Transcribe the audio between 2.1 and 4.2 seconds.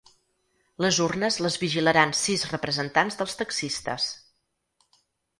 sis representants dels taxistes.